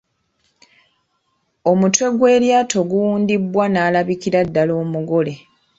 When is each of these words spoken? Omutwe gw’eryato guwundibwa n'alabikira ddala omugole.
Omutwe 1.71 2.07
gw’eryato 2.17 2.79
guwundibwa 2.89 3.65
n'alabikira 3.69 4.39
ddala 4.47 4.73
omugole. 4.83 5.33